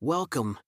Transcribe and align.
Welcome. 0.00 0.60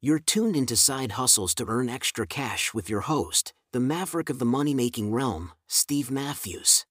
You're 0.00 0.18
tuned 0.18 0.56
into 0.56 0.74
Side 0.74 1.12
Hustles 1.12 1.54
to 1.54 1.66
Earn 1.68 1.88
Extra 1.88 2.26
Cash 2.26 2.74
with 2.74 2.90
your 2.90 3.02
host, 3.02 3.54
the 3.72 3.78
maverick 3.78 4.28
of 4.28 4.40
the 4.40 4.44
money 4.44 4.74
making 4.74 5.12
realm, 5.12 5.52
Steve 5.68 6.10
Matthews. 6.10 6.84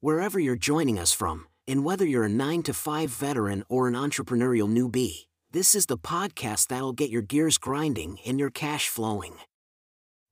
Wherever 0.00 0.40
you're 0.40 0.56
joining 0.56 0.98
us 0.98 1.12
from, 1.12 1.46
and 1.68 1.84
whether 1.84 2.04
you're 2.04 2.24
a 2.24 2.28
9 2.28 2.64
to 2.64 2.74
5 2.74 3.08
veteran 3.08 3.62
or 3.68 3.86
an 3.86 3.94
entrepreneurial 3.94 4.68
newbie, 4.68 5.26
this 5.52 5.76
is 5.76 5.86
the 5.86 5.96
podcast 5.96 6.66
that'll 6.66 6.92
get 6.92 7.08
your 7.08 7.22
gears 7.22 7.56
grinding 7.56 8.18
and 8.26 8.40
your 8.40 8.50
cash 8.50 8.88
flowing. 8.88 9.36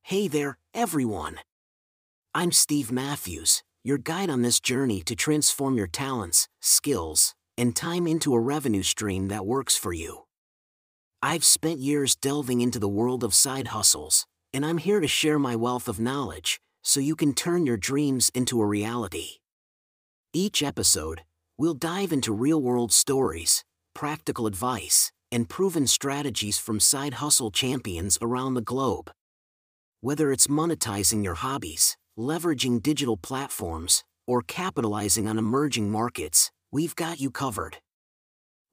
Hey 0.03 0.27
there, 0.27 0.59
everyone. 0.75 1.39
I'm 2.35 2.51
Steve 2.51 2.91
Matthews, 2.91 3.63
your 3.85 3.97
guide 3.99 4.29
on 4.29 4.43
this 4.43 4.59
journey 4.59 5.03
to 5.03 5.15
transform 5.15 5.77
your 5.77 5.87
talents, 5.87 6.49
skills, 6.61 7.33
and 7.57 7.77
time 7.77 8.09
into 8.09 8.35
a 8.35 8.41
revenue 8.41 8.83
stream 8.83 9.29
that 9.29 9.47
works 9.47 9.77
for 9.77 9.93
you. 9.93 10.22
I've 11.25 11.45
spent 11.45 11.79
years 11.79 12.17
delving 12.17 12.63
into 12.63 12.81
the 12.81 12.89
world 12.89 13.23
of 13.23 13.33
side 13.33 13.69
hustles, 13.69 14.27
and 14.53 14.67
I'm 14.67 14.79
here 14.79 14.99
to 14.99 15.07
share 15.07 15.39
my 15.39 15.55
wealth 15.55 15.87
of 15.87 16.01
knowledge 16.01 16.61
so 16.83 16.99
you 16.99 17.15
can 17.15 17.33
turn 17.33 17.65
your 17.65 17.77
dreams 17.77 18.29
into 18.35 18.61
a 18.61 18.67
reality. 18.67 19.39
Each 20.33 20.65
episode, 20.65 21.23
we'll 21.57 21.75
dive 21.75 22.11
into 22.13 22.33
real 22.33 22.61
world 22.61 22.93
stories, 22.93 23.63
practical 23.95 24.49
advice, 24.49 25.13
and 25.31 25.49
proven 25.49 25.87
strategies 25.87 26.59
from 26.59 26.81
side 26.81 27.15
hustle 27.15 27.53
champions 27.53 28.19
around 28.21 28.55
the 28.55 28.61
globe. 28.61 29.13
Whether 30.01 30.33
it's 30.33 30.49
monetizing 30.49 31.23
your 31.23 31.35
hobbies, 31.35 31.97
leveraging 32.19 32.83
digital 32.83 33.17
platforms, 33.17 34.03
or 34.27 34.43
capitalizing 34.43 35.29
on 35.29 35.39
emerging 35.39 35.89
markets, 35.89 36.51
we've 36.73 36.97
got 36.97 37.21
you 37.21 37.31
covered. 37.31 37.77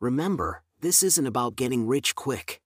Remember, 0.01 0.63
this 0.81 1.03
isn't 1.03 1.27
about 1.27 1.57
getting 1.57 1.87
rich 1.87 2.15
quick. 2.15 2.61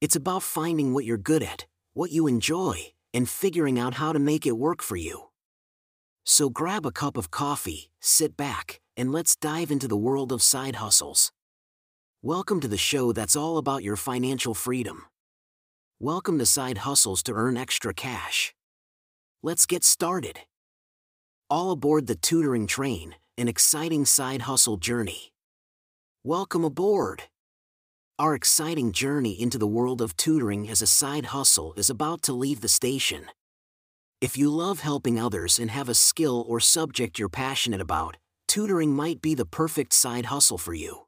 It's 0.00 0.16
about 0.16 0.42
finding 0.42 0.94
what 0.94 1.04
you're 1.04 1.18
good 1.18 1.42
at, 1.42 1.66
what 1.92 2.10
you 2.10 2.26
enjoy, 2.26 2.94
and 3.12 3.28
figuring 3.28 3.78
out 3.78 3.94
how 3.94 4.14
to 4.14 4.18
make 4.18 4.46
it 4.46 4.56
work 4.56 4.82
for 4.82 4.96
you. 4.96 5.24
So 6.24 6.48
grab 6.48 6.86
a 6.86 6.90
cup 6.90 7.18
of 7.18 7.30
coffee, 7.30 7.90
sit 8.00 8.34
back, 8.34 8.80
and 8.96 9.12
let's 9.12 9.36
dive 9.36 9.70
into 9.70 9.86
the 9.88 9.96
world 9.96 10.32
of 10.32 10.42
side 10.42 10.76
hustles. 10.76 11.30
Welcome 12.22 12.60
to 12.60 12.68
the 12.68 12.78
show 12.78 13.12
that's 13.12 13.36
all 13.36 13.58
about 13.58 13.82
your 13.82 13.96
financial 13.96 14.54
freedom. 14.54 15.04
Welcome 16.00 16.38
to 16.38 16.46
Side 16.46 16.78
Hustles 16.78 17.22
to 17.24 17.32
Earn 17.32 17.58
Extra 17.58 17.92
Cash. 17.92 18.54
Let's 19.42 19.66
get 19.66 19.84
started. 19.84 20.40
All 21.50 21.72
aboard 21.72 22.06
the 22.06 22.14
tutoring 22.14 22.66
train, 22.66 23.16
an 23.36 23.48
exciting 23.48 24.06
side 24.06 24.42
hustle 24.42 24.78
journey. 24.78 25.32
Welcome 26.28 26.62
aboard. 26.62 27.22
Our 28.18 28.34
exciting 28.34 28.92
journey 28.92 29.40
into 29.40 29.56
the 29.56 29.66
world 29.66 30.02
of 30.02 30.14
tutoring 30.14 30.68
as 30.68 30.82
a 30.82 30.86
side 30.86 31.24
hustle 31.32 31.72
is 31.78 31.88
about 31.88 32.20
to 32.24 32.34
leave 32.34 32.60
the 32.60 32.68
station. 32.68 33.30
If 34.20 34.36
you 34.36 34.50
love 34.50 34.80
helping 34.80 35.18
others 35.18 35.58
and 35.58 35.70
have 35.70 35.88
a 35.88 35.94
skill 35.94 36.44
or 36.46 36.60
subject 36.60 37.18
you're 37.18 37.30
passionate 37.30 37.80
about, 37.80 38.18
tutoring 38.46 38.94
might 38.94 39.22
be 39.22 39.34
the 39.34 39.46
perfect 39.46 39.94
side 39.94 40.26
hustle 40.26 40.58
for 40.58 40.74
you. 40.74 41.06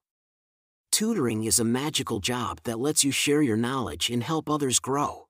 Tutoring 0.90 1.44
is 1.44 1.58
a 1.58 1.64
magical 1.64 2.20
job 2.20 2.60
that 2.64 2.80
lets 2.80 3.04
you 3.04 3.12
share 3.12 3.42
your 3.42 3.58
knowledge 3.58 4.08
and 4.08 4.22
help 4.22 4.48
others 4.48 4.80
grow. 4.80 5.26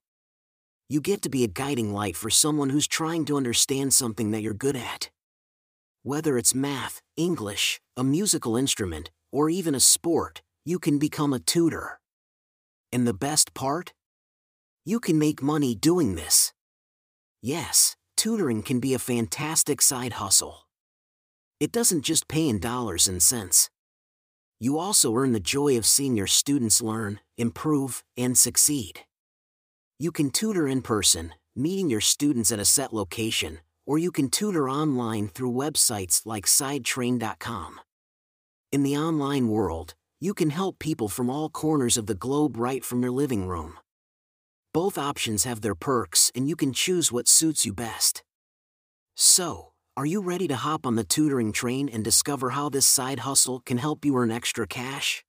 You 0.89 1.01
get 1.01 1.21
to 1.23 1.29
be 1.29 1.43
a 1.43 1.49
guiding 1.49 1.93
light 1.93 2.15
for 2.15 2.31
someone 2.31 2.71
who's 2.71 2.87
trying 2.87 3.25
to 3.25 3.37
understand 3.37 3.93
something 3.93 4.31
that 4.31 4.43
you're 4.43 4.55
good 4.55 4.77
at. 4.77 5.11
Whether 6.05 6.39
it's 6.39 6.55
math, 6.55 7.03
English, 7.17 7.81
a 7.97 8.05
musical 8.05 8.57
instrument, 8.57 9.11
or 9.33 9.51
even 9.51 9.75
a 9.75 9.81
sport, 9.81 10.43
you 10.65 10.79
can 10.79 10.99
become 10.99 11.33
a 11.33 11.39
tutor. 11.39 12.01
And 12.93 13.07
the 13.07 13.15
best 13.15 13.55
part? 13.55 13.93
You 14.85 15.01
can 15.01 15.19
make 15.19 15.43
money 15.43 15.75
doing 15.75 16.15
this. 16.15 16.53
Yes, 17.43 17.97
tutoring 18.17 18.63
can 18.63 18.81
be 18.81 18.95
a 18.95 18.99
fantastic 18.99 19.81
side 19.81 20.15
hustle. 20.15 20.67
It 21.59 21.73
doesn't 21.73 22.03
just 22.03 22.29
pay 22.29 22.49
in 22.49 22.59
dollars 22.59 23.07
and 23.07 23.23
cents. 23.23 23.71
You 24.59 24.79
also 24.79 25.15
earn 25.15 25.33
the 25.33 25.41
joy 25.41 25.79
of 25.79 25.87
seeing 25.87 26.17
your 26.17 26.27
students 26.27 26.83
learn, 26.83 27.21
improve, 27.39 28.03
and 28.17 28.37
succeed. 28.37 29.01
You 29.99 30.13
can 30.13 30.31
tutor 30.31 30.69
in 30.69 30.83
person, 30.83 31.35
meeting 31.55 31.91
your 31.91 32.01
students 32.01 32.53
at 32.53 32.59
a 32.59 32.65
set 32.65 32.93
location, 32.93 33.61
or 33.87 33.99
you 33.99 34.11
can 34.11 34.29
tutor 34.29 34.69
online 34.69 35.29
through 35.29 35.53
websites 35.53 36.23
like 36.25 36.47
sidetrain.com. 36.47 37.81
In 38.73 38.85
the 38.85 38.97
online 38.97 39.49
world, 39.49 39.95
you 40.21 40.33
can 40.33 40.51
help 40.51 40.79
people 40.79 41.09
from 41.09 41.29
all 41.29 41.49
corners 41.49 41.97
of 41.97 42.07
the 42.07 42.15
globe 42.15 42.57
right 42.57 42.85
from 42.85 43.03
your 43.03 43.11
living 43.11 43.49
room. 43.49 43.81
Both 44.73 44.97
options 44.97 45.43
have 45.43 45.61
their 45.61 45.75
perks 45.75 46.31
and 46.37 46.49
you 46.49 46.55
can 46.55 46.73
choose 46.73 47.11
what 47.11 47.27
suits 47.27 47.67
you 47.67 47.73
best. 47.73 48.23
So, 49.17 49.73
are 49.97 50.07
you 50.07 50.23
ready 50.23 50.47
to 50.47 50.55
hop 50.55 50.87
on 50.87 50.95
the 50.95 51.03
tutoring 51.03 51.51
train 51.51 51.89
and 51.89 52.05
discover 52.05 52.51
how 52.51 52.69
this 52.69 52.87
side 52.87 53.21
hustle 53.21 53.59
can 53.59 53.79
help 53.79 54.05
you 54.05 54.17
earn 54.17 54.31
extra 54.31 54.69
cash? 54.69 55.25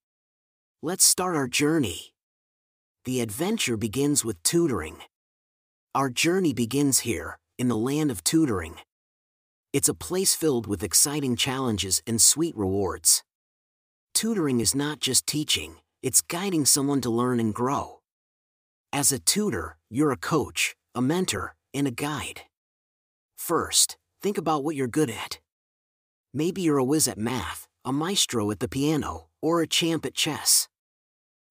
Let's 0.83 1.03
start 1.03 1.35
our 1.35 1.47
journey. 1.47 2.13
The 3.05 3.21
adventure 3.21 3.75
begins 3.75 4.23
with 4.23 4.43
tutoring. 4.43 4.97
Our 5.95 6.11
journey 6.11 6.53
begins 6.53 6.99
here, 6.99 7.39
in 7.57 7.69
the 7.69 7.75
land 7.75 8.11
of 8.11 8.23
tutoring. 8.23 8.75
It's 9.73 9.89
a 9.89 9.95
place 9.95 10.35
filled 10.35 10.67
with 10.67 10.83
exciting 10.83 11.35
challenges 11.37 12.03
and 12.05 12.21
sweet 12.21 12.55
rewards. 12.55 13.23
Tutoring 14.13 14.59
is 14.59 14.75
not 14.75 14.99
just 14.99 15.25
teaching, 15.25 15.75
it's 16.03 16.21
guiding 16.21 16.65
someone 16.65 17.01
to 17.01 17.09
learn 17.09 17.39
and 17.39 17.53
grow. 17.53 18.01
As 18.93 19.11
a 19.11 19.19
tutor, 19.19 19.77
you're 19.89 20.11
a 20.11 20.17
coach, 20.17 20.75
a 20.93 21.01
mentor, 21.01 21.55
and 21.73 21.87
a 21.87 21.91
guide. 21.91 22.41
First, 23.37 23.97
think 24.21 24.37
about 24.37 24.63
what 24.63 24.75
you're 24.75 24.87
good 24.87 25.09
at. 25.09 25.39
Maybe 26.33 26.61
you're 26.61 26.77
a 26.77 26.83
whiz 26.83 27.07
at 27.07 27.17
math, 27.17 27.67
a 27.83 27.91
maestro 27.91 28.51
at 28.51 28.59
the 28.59 28.67
piano, 28.67 29.27
or 29.41 29.61
a 29.61 29.67
champ 29.67 30.05
at 30.05 30.13
chess. 30.13 30.67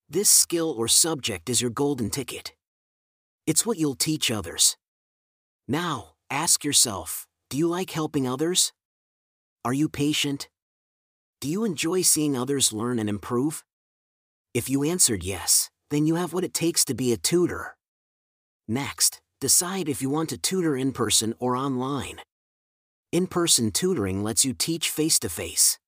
This 0.08 0.28
skill 0.28 0.70
or 0.76 0.86
subject 0.86 1.48
is 1.48 1.60
your 1.60 1.70
golden 1.70 2.10
ticket. 2.10 2.54
It's 3.46 3.64
what 3.64 3.78
you'll 3.78 3.94
teach 3.94 4.30
others. 4.30 4.76
Now, 5.66 6.14
ask 6.30 6.64
yourself 6.64 7.26
do 7.48 7.56
you 7.56 7.66
like 7.66 7.90
helping 7.90 8.28
others? 8.28 8.72
Are 9.64 9.72
you 9.72 9.88
patient? 9.88 10.48
Do 11.40 11.48
you 11.48 11.64
enjoy 11.64 12.02
seeing 12.02 12.36
others 12.36 12.70
learn 12.70 12.98
and 12.98 13.08
improve? 13.08 13.64
If 14.52 14.68
you 14.68 14.84
answered 14.84 15.24
yes, 15.24 15.70
then 15.88 16.06
you 16.06 16.16
have 16.16 16.34
what 16.34 16.44
it 16.44 16.52
takes 16.52 16.84
to 16.84 16.94
be 16.94 17.14
a 17.14 17.16
tutor. 17.16 17.78
Next, 18.68 19.22
decide 19.40 19.88
if 19.88 20.02
you 20.02 20.10
want 20.10 20.28
to 20.28 20.36
tutor 20.36 20.76
in 20.76 20.92
person 20.92 21.34
or 21.38 21.56
online. 21.56 22.20
In 23.10 23.26
person 23.26 23.70
tutoring 23.70 24.22
lets 24.22 24.44
you 24.44 24.52
teach 24.52 24.90
face 24.90 25.18
to 25.20 25.30
face. 25.30 25.78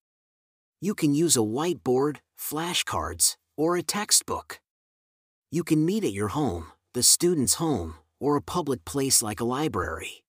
You 0.81 0.95
can 0.95 1.15
use 1.15 1.37
a 1.37 1.41
whiteboard, 1.41 2.17
flashcards, 2.41 3.37
or 3.55 3.77
a 3.77 3.83
textbook. 3.83 4.59
You 5.51 5.65
can 5.65 5.85
meet 5.85 6.03
at 6.03 6.15
your 6.15 6.29
home, 6.29 6.69
the 6.95 7.03
student's 7.03 7.55
home, 7.55 7.97
or 8.19 8.37
a 8.37 8.43
public 8.43 8.87
place 8.87 9.23
like 9.23 9.41
a 9.41 9.45
library. 9.45 10.25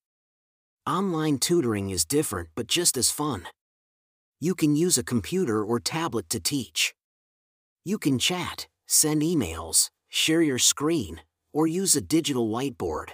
Online 0.86 1.38
tutoring 1.38 1.92
is 1.92 2.04
different 2.04 2.50
but 2.56 2.68
just 2.68 2.98
as 2.98 3.10
fun. 3.10 3.48
You 4.44 4.56
can 4.56 4.76
use 4.76 4.98
a 4.98 5.06
computer 5.06 5.64
or 5.64 5.80
tablet 5.80 6.30
to 6.32 6.38
teach. 6.38 6.94
You 7.86 7.98
can 7.98 8.20
chat, 8.20 8.68
send 8.86 9.22
emails, 9.22 9.90
share 10.10 10.42
your 10.42 10.60
screen, 10.60 11.22
or 11.54 11.66
use 11.66 11.96
a 11.96 12.02
digital 12.02 12.50
whiteboard. 12.50 13.12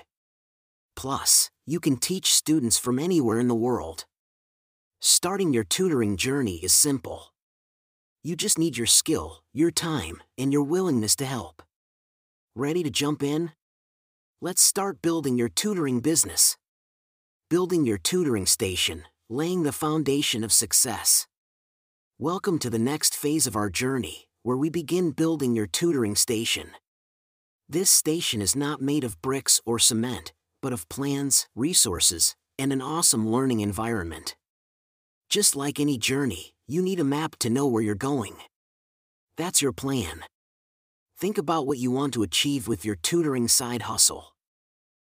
Plus, 0.95 1.51
you 1.67 1.79
can 1.79 1.97
teach 1.97 2.33
students 2.33 2.79
from 2.79 2.97
anywhere 2.97 3.39
in 3.39 3.47
the 3.47 3.53
world. 3.53 4.05
Starting 5.01 5.53
your 5.53 5.63
tutoring 5.63 6.17
journey 6.17 6.55
is 6.63 6.73
simple. 6.73 7.31
You 8.23 8.35
just 8.35 8.57
need 8.57 8.75
your 8.75 8.87
skill, 8.87 9.43
your 9.53 9.69
time, 9.69 10.23
and 10.35 10.51
your 10.51 10.63
willingness 10.63 11.15
to 11.17 11.27
help. 11.27 11.61
Ready 12.55 12.81
to 12.81 12.89
jump 12.89 13.21
in? 13.21 13.51
Let's 14.41 14.63
start 14.63 15.03
building 15.03 15.37
your 15.37 15.49
tutoring 15.49 15.99
business. 15.99 16.57
Building 17.51 17.85
your 17.85 17.99
tutoring 17.99 18.47
station, 18.47 19.03
laying 19.31 19.61
the 19.61 19.71
foundation 19.71 20.43
of 20.43 20.51
success. 20.51 21.27
Welcome 22.17 22.57
to 22.57 22.69
the 22.71 22.79
next 22.79 23.15
phase 23.15 23.45
of 23.45 23.55
our 23.55 23.69
journey 23.69 24.27
where 24.41 24.57
we 24.57 24.71
begin 24.71 25.11
building 25.11 25.53
your 25.53 25.67
tutoring 25.67 26.15
station. 26.15 26.71
This 27.67 27.91
station 27.91 28.41
is 28.41 28.55
not 28.55 28.81
made 28.81 29.03
of 29.03 29.21
bricks 29.21 29.61
or 29.67 29.77
cement, 29.77 30.33
but 30.63 30.73
of 30.73 30.89
plans, 30.89 31.47
resources, 31.53 32.35
and 32.57 32.73
an 32.73 32.81
awesome 32.81 33.29
learning 33.29 33.59
environment. 33.59 34.35
Just 35.29 35.55
like 35.55 35.79
any 35.79 35.99
journey, 35.99 36.55
you 36.67 36.81
need 36.81 36.99
a 36.99 37.03
map 37.03 37.35
to 37.41 37.51
know 37.51 37.67
where 37.67 37.83
you're 37.83 37.93
going. 37.93 38.35
That's 39.37 39.61
your 39.61 39.73
plan. 39.73 40.23
Think 41.19 41.37
about 41.37 41.67
what 41.67 41.77
you 41.77 41.91
want 41.91 42.15
to 42.15 42.23
achieve 42.23 42.67
with 42.67 42.83
your 42.83 42.95
tutoring 42.95 43.47
side 43.47 43.83
hustle. 43.83 44.33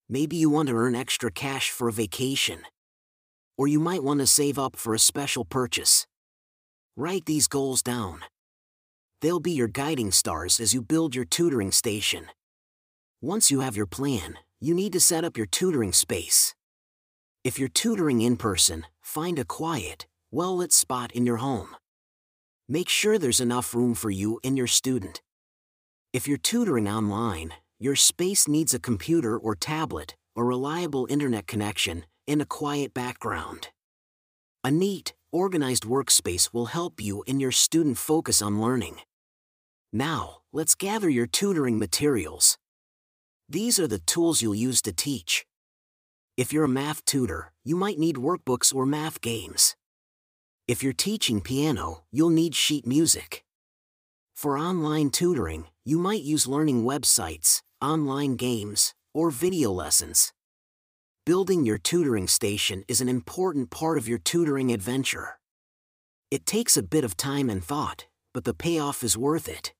Maybe 0.09 0.35
you 0.35 0.51
want 0.51 0.69
to 0.69 0.75
earn 0.75 0.97
extra 0.97 1.31
cash 1.31 1.71
for 1.71 1.89
a 1.89 1.93
vacation. 1.93 2.63
Or 3.56 3.69
you 3.69 3.81
might 3.81 4.02
want 4.02 4.20
to 4.20 4.26
save 4.26 4.58
up 4.58 4.76
for 4.76 4.94
a 4.94 4.99
special 4.99 5.44
purchase. 5.44 6.06
Write 6.97 7.26
these 7.26 7.49
goals 7.49 7.82
down. 7.82 8.20
They'll 9.20 9.41
be 9.41 9.52
your 9.52 9.69
guiding 9.69 10.12
stars 10.12 10.61
as 10.61 10.73
you 10.73 10.82
build 10.82 11.14
your 11.14 11.25
tutoring 11.25 11.73
station. 11.73 12.26
Once 13.20 13.50
you 13.50 13.61
have 13.61 13.76
your 13.76 13.87
plan, 13.87 14.38
you 14.61 14.75
need 14.75 14.93
to 14.94 15.00
set 15.00 15.25
up 15.25 15.37
your 15.37 15.47
tutoring 15.47 15.93
space. 15.93 16.55
If 17.44 17.58
you're 17.58 17.69
tutoring 17.69 18.20
in 18.20 18.37
person, 18.37 18.87
find 19.00 19.38
a 19.38 19.44
quiet, 19.44 20.06
well 20.31 20.56
lit 20.56 20.73
spot 20.73 21.12
in 21.12 21.26
your 21.26 21.38
home. 21.38 21.76
Make 22.69 22.88
sure 22.88 23.19
there's 23.19 23.41
enough 23.41 23.75
room 23.75 23.94
for 23.94 24.11
you 24.11 24.41
and 24.44 24.56
your 24.56 24.67
student. 24.67 25.23
If 26.12 26.29
you're 26.29 26.38
tutoring 26.38 26.88
online, 26.88 27.55
your 27.79 27.96
space 27.96 28.46
needs 28.46 28.75
a 28.75 28.79
computer 28.79 29.38
or 29.38 29.55
tablet, 29.55 30.14
a 30.37 30.44
reliable 30.44 31.06
internet 31.11 31.46
connection, 31.46 32.05
and 32.31 32.41
a 32.41 32.47
quiet 32.47 32.94
background. 32.94 33.71
A 34.62 34.71
neat, 34.71 35.15
organized 35.32 35.82
workspace 35.82 36.55
will 36.55 36.67
help 36.67 37.00
you 37.00 37.25
and 37.27 37.41
your 37.41 37.50
student 37.50 37.99
focus 37.99 38.41
on 38.41 38.61
learning. 38.61 38.99
Now, 39.93 40.43
let's 40.53 40.77
gather 40.77 41.09
your 41.09 41.27
tutoring 41.27 41.77
materials. 41.77 42.56
These 43.49 43.81
are 43.81 43.88
the 43.88 43.99
tools 43.99 44.43
you'll 44.43 44.55
use 44.55 44.81
to 44.82 44.93
teach. 44.93 45.44
If 46.37 46.53
you're 46.53 46.71
a 46.71 46.79
math 46.82 47.05
tutor, 47.05 47.53
you 47.65 47.75
might 47.75 47.99
need 47.99 48.15
workbooks 48.15 48.73
or 48.73 48.87
math 48.87 49.21
games. 49.21 49.75
If 50.69 50.85
you're 50.85 50.93
teaching 50.93 51.41
piano, 51.41 52.05
you'll 52.12 52.31
need 52.31 52.55
sheet 52.55 52.87
music. 52.87 53.44
For 54.37 54.56
online 54.56 55.11
tutoring, 55.11 55.67
you 55.85 55.99
might 55.99 56.23
use 56.23 56.47
learning 56.47 56.85
websites, 56.85 57.62
online 57.82 58.37
games, 58.37 58.94
or 59.12 59.32
video 59.32 59.73
lessons. 59.73 60.32
Building 61.26 61.67
your 61.67 61.76
tutoring 61.76 62.26
station 62.26 62.82
is 62.88 63.02
an 63.02 63.08
important 63.08 63.69
part 63.69 63.99
of 63.99 64.08
your 64.08 64.17
tutoring 64.17 64.72
adventure. 64.72 65.38
It 66.31 66.46
takes 66.46 66.78
a 66.78 66.82
bit 66.82 67.05
of 67.05 67.14
time 67.14 67.50
and 67.50 67.62
thought, 67.62 68.06
but 68.32 68.44
the 68.44 68.55
payoff 68.55 69.05
is 69.05 69.19
worth 69.19 69.46
it. 69.46 69.75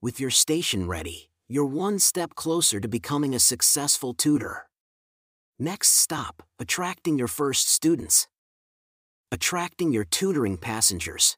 With 0.00 0.18
your 0.18 0.30
station 0.30 0.86
ready, 0.86 1.28
you're 1.46 1.66
one 1.66 1.98
step 1.98 2.34
closer 2.34 2.80
to 2.80 2.88
becoming 2.88 3.34
a 3.34 3.38
successful 3.38 4.14
tutor. 4.14 4.66
Next 5.58 5.90
stop, 5.90 6.42
attracting 6.58 7.18
your 7.18 7.28
first 7.28 7.68
students. 7.68 8.26
Attracting 9.30 9.92
your 9.92 10.04
tutoring 10.04 10.56
passengers. 10.56 11.36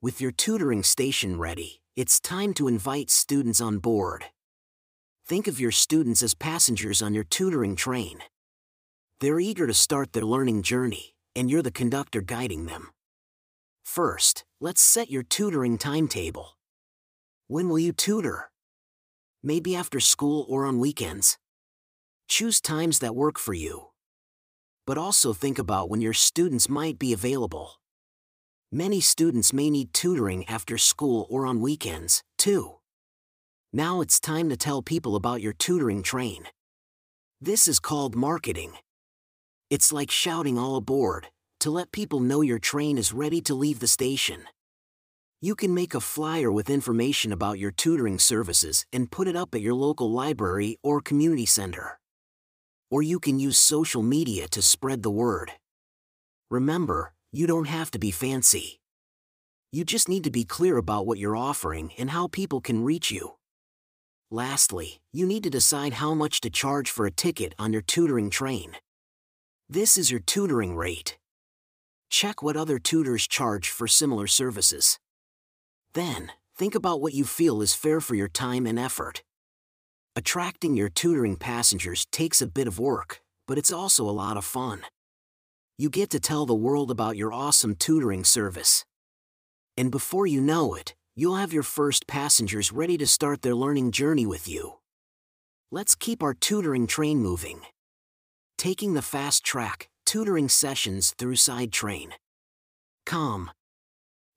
With 0.00 0.20
your 0.20 0.30
tutoring 0.30 0.84
station 0.84 1.36
ready, 1.36 1.80
it's 1.96 2.20
time 2.20 2.54
to 2.54 2.68
invite 2.68 3.10
students 3.10 3.60
on 3.60 3.78
board. 3.78 4.26
Think 5.30 5.46
of 5.46 5.60
your 5.60 5.70
students 5.70 6.24
as 6.24 6.34
passengers 6.34 7.00
on 7.00 7.14
your 7.14 7.22
tutoring 7.22 7.76
train. 7.76 8.18
They're 9.20 9.38
eager 9.38 9.68
to 9.68 9.72
start 9.72 10.12
their 10.12 10.24
learning 10.24 10.62
journey, 10.62 11.14
and 11.36 11.48
you're 11.48 11.62
the 11.62 11.70
conductor 11.70 12.20
guiding 12.20 12.66
them. 12.66 12.90
First, 13.84 14.44
let's 14.60 14.80
set 14.80 15.08
your 15.08 15.22
tutoring 15.22 15.78
timetable. 15.78 16.58
When 17.46 17.68
will 17.68 17.78
you 17.78 17.92
tutor? 17.92 18.50
maybe 19.40 19.76
after 19.76 20.00
school 20.00 20.44
or 20.48 20.66
on 20.66 20.80
weekends. 20.80 21.38
Choose 22.26 22.60
times 22.60 22.98
that 22.98 23.14
work 23.14 23.38
for 23.38 23.54
you. 23.54 23.90
But 24.84 24.98
also 24.98 25.32
think 25.32 25.60
about 25.60 25.88
when 25.88 26.00
your 26.00 26.12
students 26.12 26.68
might 26.68 26.98
be 26.98 27.12
available. 27.12 27.80
Many 28.72 29.00
students 29.00 29.52
may 29.52 29.70
need 29.70 29.94
tutoring 29.94 30.44
after 30.48 30.76
school 30.76 31.28
or 31.30 31.46
on 31.46 31.60
weekends, 31.60 32.24
too. 32.36 32.79
Now 33.72 34.00
it's 34.00 34.18
time 34.18 34.48
to 34.48 34.56
tell 34.56 34.82
people 34.82 35.14
about 35.14 35.40
your 35.40 35.52
tutoring 35.52 36.02
train. 36.02 36.46
This 37.40 37.68
is 37.68 37.78
called 37.78 38.16
marketing. 38.16 38.72
It's 39.70 39.92
like 39.92 40.10
shouting 40.10 40.58
all 40.58 40.74
aboard 40.74 41.28
to 41.60 41.70
let 41.70 41.92
people 41.92 42.18
know 42.18 42.40
your 42.40 42.58
train 42.58 42.98
is 42.98 43.12
ready 43.12 43.40
to 43.42 43.54
leave 43.54 43.78
the 43.78 43.86
station. 43.86 44.42
You 45.40 45.54
can 45.54 45.72
make 45.72 45.94
a 45.94 46.00
flyer 46.00 46.50
with 46.50 46.68
information 46.68 47.30
about 47.32 47.60
your 47.60 47.70
tutoring 47.70 48.18
services 48.18 48.84
and 48.92 49.08
put 49.08 49.28
it 49.28 49.36
up 49.36 49.54
at 49.54 49.60
your 49.60 49.74
local 49.74 50.10
library 50.10 50.76
or 50.82 51.00
community 51.00 51.46
center. 51.46 52.00
Or 52.90 53.04
you 53.04 53.20
can 53.20 53.38
use 53.38 53.56
social 53.56 54.02
media 54.02 54.48
to 54.48 54.62
spread 54.62 55.04
the 55.04 55.10
word. 55.10 55.52
Remember, 56.50 57.12
you 57.30 57.46
don't 57.46 57.68
have 57.68 57.92
to 57.92 58.00
be 58.00 58.10
fancy. 58.10 58.80
You 59.70 59.84
just 59.84 60.08
need 60.08 60.24
to 60.24 60.30
be 60.32 60.44
clear 60.44 60.76
about 60.76 61.06
what 61.06 61.20
you're 61.20 61.36
offering 61.36 61.92
and 61.96 62.10
how 62.10 62.26
people 62.26 62.60
can 62.60 62.82
reach 62.82 63.12
you. 63.12 63.34
Lastly, 64.32 65.00
you 65.12 65.26
need 65.26 65.42
to 65.42 65.50
decide 65.50 65.94
how 65.94 66.14
much 66.14 66.40
to 66.42 66.50
charge 66.50 66.88
for 66.88 67.04
a 67.04 67.10
ticket 67.10 67.52
on 67.58 67.72
your 67.72 67.82
tutoring 67.82 68.30
train. 68.30 68.76
This 69.68 69.98
is 69.98 70.12
your 70.12 70.20
tutoring 70.20 70.76
rate. 70.76 71.18
Check 72.10 72.40
what 72.40 72.56
other 72.56 72.78
tutors 72.78 73.26
charge 73.26 73.68
for 73.68 73.88
similar 73.88 74.28
services. 74.28 75.00
Then, 75.94 76.30
think 76.56 76.76
about 76.76 77.00
what 77.00 77.12
you 77.12 77.24
feel 77.24 77.60
is 77.60 77.74
fair 77.74 78.00
for 78.00 78.14
your 78.14 78.28
time 78.28 78.66
and 78.66 78.78
effort. 78.78 79.24
Attracting 80.14 80.76
your 80.76 80.88
tutoring 80.88 81.34
passengers 81.34 82.06
takes 82.12 82.40
a 82.40 82.46
bit 82.46 82.68
of 82.68 82.78
work, 82.78 83.20
but 83.48 83.58
it's 83.58 83.72
also 83.72 84.08
a 84.08 84.14
lot 84.14 84.36
of 84.36 84.44
fun. 84.44 84.82
You 85.76 85.90
get 85.90 86.08
to 86.10 86.20
tell 86.20 86.46
the 86.46 86.54
world 86.54 86.92
about 86.92 87.16
your 87.16 87.32
awesome 87.32 87.74
tutoring 87.74 88.22
service. 88.22 88.84
And 89.76 89.90
before 89.90 90.28
you 90.28 90.40
know 90.40 90.74
it, 90.74 90.94
you'll 91.14 91.36
have 91.36 91.52
your 91.52 91.62
first 91.62 92.06
passengers 92.06 92.72
ready 92.72 92.96
to 92.98 93.06
start 93.06 93.42
their 93.42 93.54
learning 93.54 93.92
journey 93.92 94.26
with 94.26 94.48
you. 94.48 94.74
Let's 95.70 95.94
keep 95.94 96.22
our 96.22 96.34
tutoring 96.34 96.86
train 96.86 97.18
moving. 97.20 97.60
Taking 98.58 98.94
the 98.94 99.02
fast 99.02 99.44
track, 99.44 99.88
tutoring 100.06 100.48
sessions 100.48 101.14
through 101.18 101.36
SideTrain. 101.36 102.12
Calm, 103.06 103.50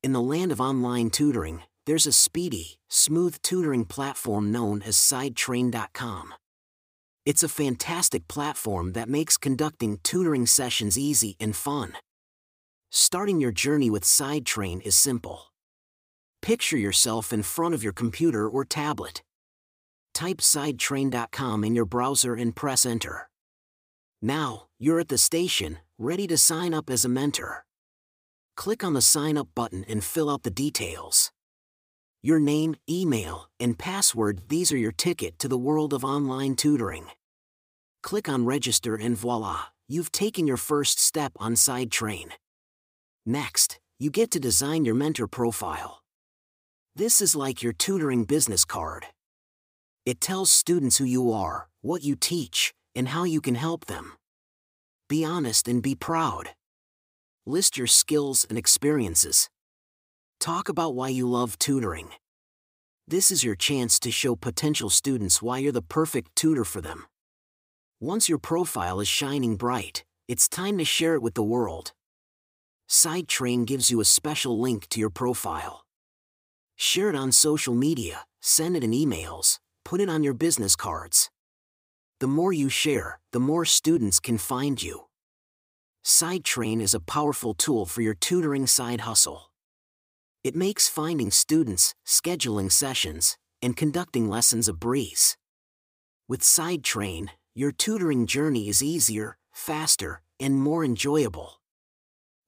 in 0.04 0.12
the 0.12 0.22
land 0.22 0.52
of 0.52 0.60
online 0.60 1.10
tutoring, 1.10 1.62
there's 1.86 2.06
a 2.06 2.12
speedy, 2.12 2.78
smooth 2.90 3.42
tutoring 3.42 3.86
platform 3.86 4.52
known 4.52 4.82
as 4.82 4.98
SideTrain.com. 4.98 6.34
It's 7.26 7.42
a 7.42 7.48
fantastic 7.48 8.28
platform 8.28 8.92
that 8.94 9.08
makes 9.08 9.38
conducting 9.38 10.00
tutoring 10.04 10.46
sessions 10.46 10.98
easy 10.98 11.38
and 11.40 11.56
fun. 11.56 11.94
Starting 12.92 13.40
your 13.40 13.54
journey 13.54 13.90
with 13.90 14.04
SideTrain 14.04 14.82
is 14.86 14.98
simple. 14.98 15.53
Picture 16.44 16.78
yourself 16.78 17.34
in 17.34 17.42
front 17.42 17.74
of 17.74 17.84
your 17.84 17.94
computer 17.94 18.48
or 18.48 18.64
tablet. 18.64 19.24
Type 20.14 20.38
sidetrain.com 20.38 21.64
in 21.64 21.74
your 21.74 21.86
browser 21.86 22.36
and 22.36 22.56
press 22.56 22.86
enter. 22.86 23.28
Now, 24.22 24.68
you're 24.78 25.00
at 25.00 25.08
the 25.08 25.18
station, 25.18 25.80
ready 25.98 26.28
to 26.28 26.38
sign 26.38 26.76
up 26.76 26.92
as 26.92 27.04
a 27.04 27.10
mentor 27.10 27.66
click 28.56 28.84
on 28.84 28.94
the 28.94 29.02
Sign 29.02 29.38
Up 29.38 29.50
button 29.56 29.84
and 29.88 30.04
fill 30.04 30.30
out 30.30 30.44
the 30.44 30.52
details. 30.52 31.32
Your 32.22 32.40
name, 32.40 32.76
email, 32.90 33.50
and 33.60 33.78
password 33.78 34.44
these 34.48 34.72
are 34.72 34.78
your 34.78 34.92
ticket 34.92 35.40
to 35.40 35.48
the 35.48 35.58
world 35.58 35.94
of 35.94 36.06
online 36.06 36.56
tutoring. 36.56 37.08
Click 38.02 38.30
on 38.30 38.46
Register 38.46 38.96
and 38.96 39.18
voila, 39.18 39.66
you've 39.88 40.12
taken 40.12 40.48
your 40.48 40.58
first 40.58 41.00
step 41.00 41.34
on 41.38 41.56
SideTrain. 41.56 42.32
Next, 43.26 43.80
you 44.00 44.10
get 44.10 44.32
to 44.32 44.40
design 44.40 44.86
your 44.86 44.96
mentor 44.96 45.28
profile. 45.28 46.03
This 46.96 47.22
is 47.22 47.36
like 47.36 47.64
your 47.64 47.74
tutoring 47.74 48.24
business 48.24 48.66
card. 48.66 49.08
It 50.06 50.22
tells 50.22 50.52
students 50.52 50.98
who 50.98 51.06
you 51.06 51.32
are, 51.32 51.68
what 51.82 52.04
you 52.04 52.16
teach, 52.16 52.72
and 52.94 53.08
how 53.08 53.24
you 53.24 53.42
can 53.42 53.56
help 53.56 53.86
them. 53.86 54.14
Be 55.10 55.26
honest 55.26 55.68
and 55.68 55.82
be 55.82 55.96
proud. 55.96 56.52
List 57.48 57.78
your 57.78 57.88
skills 57.88 58.46
and 58.48 58.60
experiences. 58.60 59.50
Talk 60.40 60.70
about 60.70 60.94
why 60.94 61.10
you 61.10 61.28
love 61.28 61.58
tutoring. 61.58 62.10
This 63.08 63.32
is 63.32 63.44
your 63.44 63.56
chance 63.56 64.00
to 64.02 64.12
show 64.12 64.36
potential 64.36 64.92
students 64.92 65.42
why 65.42 65.58
you're 65.58 65.72
the 65.72 65.82
perfect 65.82 66.36
tutor 66.36 66.64
for 66.64 66.80
them. 66.80 67.08
Once 68.00 68.30
your 68.30 68.38
profile 68.38 69.00
is 69.00 69.08
shining 69.08 69.56
bright, 69.56 70.04
it's 70.28 70.48
time 70.48 70.78
to 70.78 70.86
share 70.86 71.16
it 71.16 71.24
with 71.24 71.34
the 71.34 71.42
world. 71.42 71.92
SideTrain 72.88 73.66
gives 73.66 73.90
you 73.90 74.00
a 74.00 74.06
special 74.06 74.60
link 74.60 74.88
to 74.90 75.00
your 75.00 75.10
profile. 75.10 75.83
Share 76.76 77.10
it 77.10 77.16
on 77.16 77.32
social 77.32 77.74
media, 77.74 78.26
send 78.42 78.76
it 78.76 78.84
in 78.84 78.92
emails, 78.92 79.60
put 79.86 80.02
it 80.02 80.10
on 80.10 80.24
your 80.24 80.34
business 80.34 80.76
cards. 80.76 81.30
The 82.20 82.28
more 82.28 82.54
you 82.54 82.70
share, 82.70 83.20
the 83.32 83.40
more 83.40 83.66
students 83.66 84.20
can 84.20 84.38
find 84.38 84.82
you. 84.82 85.06
SideTrain 86.06 86.82
is 86.82 86.94
a 86.94 87.00
powerful 87.00 87.54
tool 87.54 87.86
for 87.86 88.02
your 88.02 88.14
tutoring 88.14 88.68
side 88.68 89.02
hustle. 89.02 89.52
It 90.44 90.56
makes 90.56 90.90
finding 90.90 91.32
students, 91.32 91.96
scheduling 92.06 92.72
sessions, 92.72 93.38
and 93.62 93.78
conducting 93.78 94.30
lessons 94.30 94.68
a 94.68 94.74
breeze. 94.74 95.38
With 96.28 96.42
SideTrain, 96.42 97.28
your 97.56 97.72
tutoring 97.72 98.26
journey 98.26 98.68
is 98.68 98.84
easier, 98.84 99.38
faster, 99.52 100.22
and 100.40 100.56
more 100.56 100.84
enjoyable. 100.84 101.62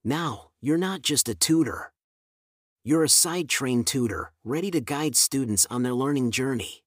Now, 0.04 0.50
you're 0.60 0.76
not 0.76 1.02
just 1.02 1.28
a 1.28 1.34
tutor. 1.34 1.92
You're 2.88 3.02
a 3.02 3.08
SideTrain 3.08 3.84
tutor, 3.84 4.30
ready 4.44 4.70
to 4.70 4.80
guide 4.80 5.16
students 5.16 5.66
on 5.68 5.82
their 5.82 5.92
learning 5.92 6.30
journey. 6.30 6.84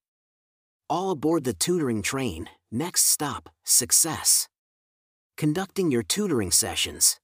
All 0.89 1.11
aboard 1.11 1.43
the 1.43 1.51
tutoring 1.51 2.01
train, 2.01 2.49
next 2.71 3.07
stop, 3.07 3.49
success. 3.65 4.47
Conducting 5.35 5.91
your 5.91 6.03
tutoring 6.03 6.51
sessions. 6.51 7.19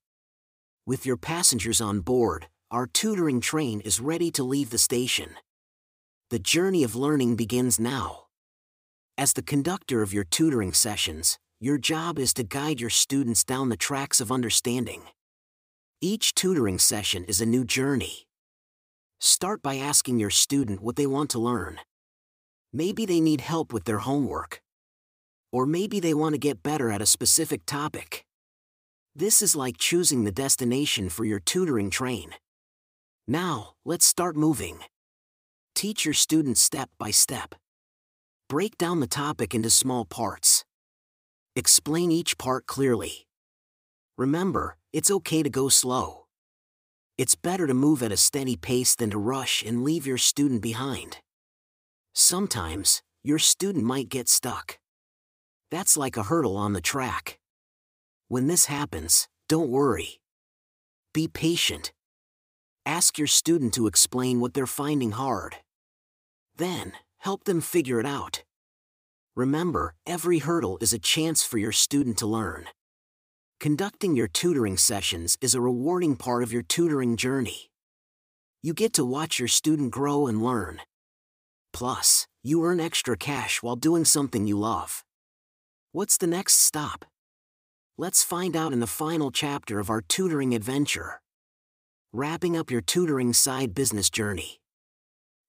With 0.85 1.05
your 1.05 1.15
passengers 1.15 1.79
on 1.79 2.01
board, 2.01 2.47
our 2.69 2.85
tutoring 2.85 3.39
train 3.39 3.79
is 3.79 4.01
ready 4.01 4.29
to 4.31 4.43
leave 4.43 4.71
the 4.71 4.77
station. 4.77 5.35
The 6.29 6.39
journey 6.39 6.83
of 6.83 6.97
learning 6.97 7.37
begins 7.37 7.79
now. 7.79 8.25
As 9.17 9.31
the 9.31 9.41
conductor 9.41 10.01
of 10.01 10.11
your 10.11 10.25
tutoring 10.25 10.73
sessions, 10.73 11.39
your 11.61 11.77
job 11.77 12.19
is 12.19 12.33
to 12.33 12.43
guide 12.43 12.81
your 12.81 12.89
students 12.89 13.45
down 13.45 13.69
the 13.69 13.77
tracks 13.77 14.19
of 14.19 14.33
understanding. 14.33 15.03
Each 16.01 16.35
tutoring 16.35 16.77
session 16.77 17.23
is 17.23 17.39
a 17.39 17.45
new 17.45 17.63
journey. 17.63 18.24
Start 19.19 19.61
by 19.61 19.77
asking 19.77 20.19
your 20.19 20.29
student 20.29 20.81
what 20.81 20.95
they 20.95 21.07
want 21.07 21.29
to 21.31 21.39
learn. 21.39 21.79
Maybe 22.73 23.05
they 23.05 23.21
need 23.21 23.41
help 23.41 23.71
with 23.71 23.85
their 23.85 23.99
homework. 23.99 24.61
Or 25.51 25.65
maybe 25.65 25.99
they 25.99 26.13
want 26.13 26.33
to 26.33 26.39
get 26.39 26.63
better 26.63 26.91
at 26.91 27.01
a 27.01 27.05
specific 27.05 27.65
topic. 27.65 28.25
This 29.15 29.41
is 29.41 29.55
like 29.55 29.77
choosing 29.77 30.25
the 30.25 30.31
destination 30.31 31.09
for 31.09 31.23
your 31.23 31.39
tutoring 31.39 31.89
train. 31.89 32.31
Now, 33.27 33.75
let's 33.85 34.05
start 34.05 34.35
moving. 34.35 34.79
Teach 35.73 36.03
your 36.03 36.13
students 36.13 36.61
step 36.61 36.89
by 36.99 37.11
step. 37.11 37.55
Break 38.49 38.77
down 38.77 38.99
the 38.99 39.07
topic 39.07 39.55
into 39.55 39.69
small 39.69 40.05
parts. 40.05 40.65
Explain 41.55 42.11
each 42.11 42.37
part 42.37 42.67
clearly. 42.67 43.25
Remember, 44.17 44.75
it's 44.91 45.09
okay 45.09 45.41
to 45.41 45.49
go 45.49 45.69
slow. 45.69 46.24
It's 47.17 47.35
better 47.35 47.65
to 47.65 47.73
move 47.73 48.03
at 48.03 48.11
a 48.11 48.17
steady 48.17 48.57
pace 48.57 48.93
than 48.93 49.09
to 49.11 49.17
rush 49.17 49.63
and 49.63 49.85
leave 49.85 50.05
your 50.05 50.17
student 50.17 50.61
behind. 50.61 51.19
Sometimes, 52.13 53.01
your 53.23 53.39
student 53.39 53.85
might 53.85 54.09
get 54.09 54.27
stuck. 54.27 54.77
That's 55.71 55.95
like 55.95 56.17
a 56.17 56.23
hurdle 56.23 56.57
on 56.57 56.73
the 56.73 56.81
track. 56.81 57.39
When 58.27 58.47
this 58.47 58.65
happens, 58.65 59.29
don't 59.47 59.69
worry. 59.69 60.19
Be 61.13 61.29
patient. 61.29 61.93
Ask 62.85 63.17
your 63.17 63.27
student 63.27 63.73
to 63.75 63.87
explain 63.87 64.41
what 64.41 64.53
they're 64.53 64.67
finding 64.67 65.11
hard. 65.11 65.55
Then, 66.57 66.93
help 67.19 67.45
them 67.45 67.61
figure 67.61 67.99
it 68.01 68.05
out. 68.05 68.43
Remember, 69.35 69.95
every 70.05 70.39
hurdle 70.39 70.77
is 70.81 70.91
a 70.91 70.99
chance 70.99 71.43
for 71.43 71.57
your 71.59 71.71
student 71.71 72.17
to 72.17 72.27
learn. 72.27 72.65
Conducting 73.59 74.15
your 74.15 74.27
tutoring 74.27 74.77
sessions 74.77 75.37
is 75.41 75.55
a 75.55 75.61
rewarding 75.61 76.15
part 76.15 76.43
of 76.43 76.51
your 76.51 76.61
tutoring 76.61 77.15
journey. 77.15 77.71
You 78.61 78.73
get 78.73 78.93
to 78.93 79.05
watch 79.05 79.39
your 79.39 79.47
student 79.47 79.91
grow 79.91 80.27
and 80.27 80.43
learn. 80.43 80.81
Plus, 81.71 82.27
you 82.43 82.63
earn 82.65 82.79
extra 82.79 83.15
cash 83.17 83.63
while 83.63 83.75
doing 83.75 84.05
something 84.05 84.45
you 84.45 84.59
love. 84.59 85.03
What's 85.93 86.17
the 86.17 86.27
next 86.27 86.55
stop? 86.55 87.05
Let's 87.97 88.23
find 88.23 88.55
out 88.55 88.73
in 88.73 88.81
the 88.81 88.87
final 88.87 89.31
chapter 89.31 89.79
of 89.79 89.89
our 89.89 90.01
tutoring 90.01 90.53
adventure. 90.53 91.21
Wrapping 92.11 92.57
up 92.57 92.69
your 92.69 92.81
tutoring 92.81 93.33
side 93.33 93.73
business 93.73 94.09
journey. 94.09 94.59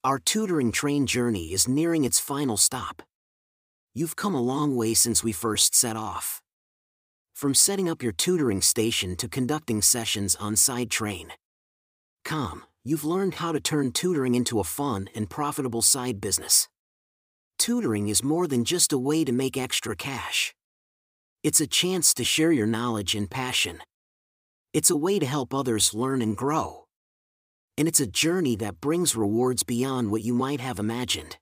Our 0.05 0.21
tutoring 0.21 0.71
train 0.71 1.07
journey 1.07 1.53
is 1.53 1.67
nearing 1.67 2.05
its 2.05 2.21
final 2.21 2.57
stop. 2.57 3.03
You've 3.95 4.15
come 4.15 4.35
a 4.35 4.41
long 4.41 4.77
way 4.77 4.95
since 4.95 5.25
we 5.25 5.33
first 5.33 5.75
set 5.75 5.97
off. 5.97 6.41
From 7.37 7.53
setting 7.53 7.87
up 7.87 8.03
your 8.03 8.13
tutoring 8.13 8.63
station 8.63 9.15
to 9.17 9.29
conducting 9.29 9.83
sessions 9.83 10.37
on 10.37 10.57
Side 10.57 10.91
Train. 10.91 11.35
Com, 12.25 12.65
you've 12.83 13.05
learned 13.05 13.35
how 13.35 13.53
to 13.53 13.61
turn 13.61 13.93
tutoring 13.93 14.35
into 14.35 14.59
a 14.59 14.65
fun 14.65 15.11
and 15.15 15.29
profitable 15.29 15.83
side 15.83 16.19
business. 16.19 16.67
Tutoring 17.59 18.09
is 18.09 18.25
more 18.25 18.47
than 18.47 18.65
just 18.65 18.91
a 18.91 18.97
way 18.97 19.23
to 19.23 19.33
make 19.33 19.59
extra 19.59 19.95
cash. 19.95 20.55
It's 21.43 21.61
a 21.61 21.67
chance 21.67 22.15
to 22.15 22.25
share 22.25 22.53
your 22.53 22.67
knowledge 22.67 23.15
and 23.15 23.31
passion. 23.31 23.83
It's 24.73 24.91
a 24.91 24.97
way 24.97 25.19
to 25.19 25.27
help 25.27 25.53
others 25.53 25.93
learn 25.93 26.23
and 26.23 26.35
grow. 26.35 26.87
And 27.77 27.87
it's 27.87 28.01
a 28.01 28.07
journey 28.07 28.57
that 28.57 28.81
brings 28.81 29.15
rewards 29.15 29.63
beyond 29.63 30.11
what 30.11 30.23
you 30.23 30.33
might 30.33 30.61
have 30.61 30.79
imagined. 30.79 31.37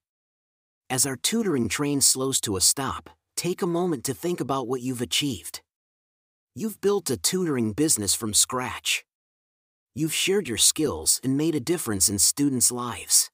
As 0.91 1.07
our 1.07 1.15
tutoring 1.15 1.69
train 1.69 2.01
slows 2.01 2.41
to 2.41 2.57
a 2.57 2.61
stop, 2.61 3.11
take 3.37 3.63
a 3.63 3.67
moment 3.69 4.03
to 4.07 4.13
think 4.13 4.41
about 4.41 4.67
what 4.67 4.81
you've 4.83 5.01
achieved. 5.01 5.61
You've 6.57 6.81
built 6.81 7.11
a 7.11 7.17
tutoring 7.17 7.73
business 7.73 8.15
from 8.15 8.33
scratch. 8.33 9.05
You've 9.93 10.15
shared 10.15 10.47
your 10.47 10.57
skills 10.57 11.21
and 11.25 11.37
made 11.37 11.57
a 11.57 11.61
difference 11.61 12.09
in 12.09 12.21
students' 12.21 12.71
lives. 12.71 13.29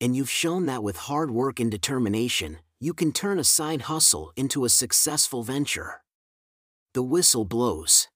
And 0.00 0.16
you've 0.16 0.30
shown 0.30 0.64
that 0.64 0.82
with 0.82 0.96
hard 0.96 1.30
work 1.30 1.60
and 1.60 1.70
determination, 1.70 2.60
you 2.80 2.94
can 2.94 3.12
turn 3.12 3.38
a 3.38 3.44
side 3.44 3.82
hustle 3.82 4.32
into 4.34 4.64
a 4.64 4.70
successful 4.70 5.42
venture. 5.42 6.00
The 6.94 7.02
whistle 7.02 7.44
blows. 7.44 8.08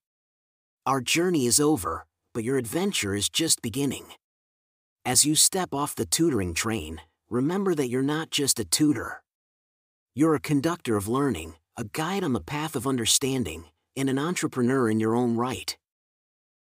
Our 0.87 0.99
journey 0.99 1.45
is 1.45 1.59
over, 1.59 2.07
but 2.33 2.43
your 2.43 2.57
adventure 2.57 3.13
is 3.13 3.29
just 3.29 3.61
beginning. 3.61 4.05
As 5.05 5.25
you 5.25 5.35
step 5.35 5.75
off 5.75 5.93
the 5.93 6.07
tutoring 6.07 6.55
train, 6.55 7.01
remember 7.29 7.75
that 7.75 7.89
you're 7.89 8.01
not 8.01 8.31
just 8.31 8.59
a 8.59 8.65
tutor. 8.65 9.21
You're 10.15 10.33
a 10.33 10.39
conductor 10.39 10.97
of 10.97 11.07
learning, 11.07 11.53
a 11.77 11.83
guide 11.83 12.23
on 12.23 12.33
the 12.33 12.41
path 12.41 12.75
of 12.75 12.87
understanding, 12.87 13.65
and 13.97 14.09
an 14.09 14.19
entrepreneur 14.19 14.89
in 14.89 14.99
your 14.99 15.15
own 15.15 15.35
right. 15.35 15.75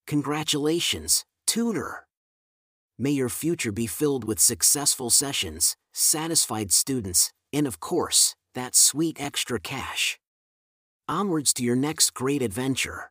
Congratulations, 0.06 1.24
tutor! 1.46 2.06
May 2.96 3.10
your 3.10 3.28
future 3.28 3.72
be 3.72 3.88
filled 3.88 4.24
with 4.24 4.38
successful 4.38 5.10
sessions, 5.10 5.76
satisfied 5.92 6.70
students, 6.72 7.32
and 7.52 7.66
of 7.66 7.80
course, 7.80 8.36
that 8.54 8.76
sweet 8.76 9.20
extra 9.20 9.58
cash. 9.58 10.18
Onwards 11.08 11.52
to 11.54 11.64
your 11.64 11.76
next 11.76 12.14
great 12.14 12.40
adventure. 12.40 13.10